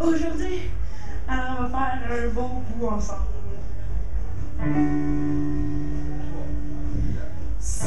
[0.00, 0.70] Aujourd'hui,
[1.28, 3.26] alors on va faire un beau bout ensemble.
[7.60, 7.86] Si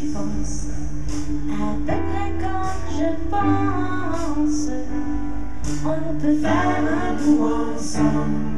[0.00, 0.66] tu penses
[1.50, 4.70] à peu près comme je pense,
[5.84, 7.44] on peut faire un bout
[7.76, 8.54] ensemble.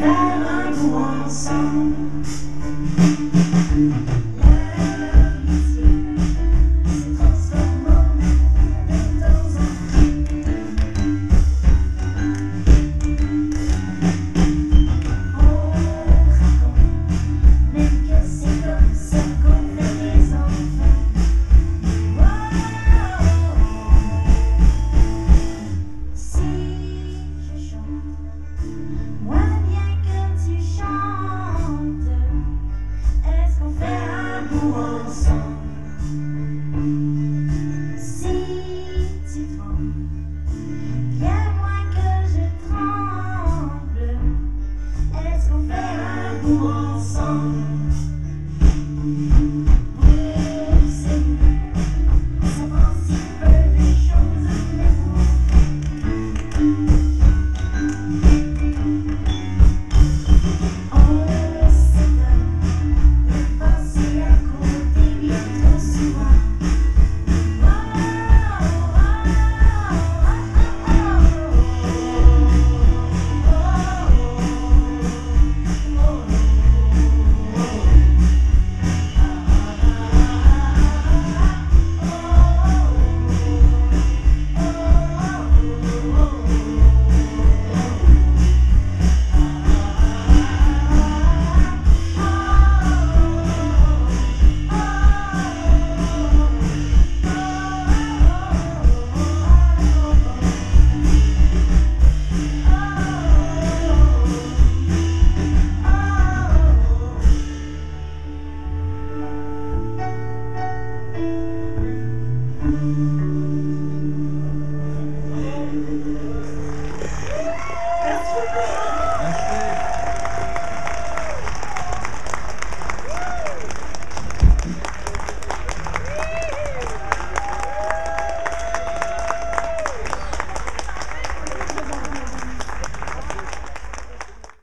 [0.00, 2.20] heaven's ransom.
[35.12, 35.59] song.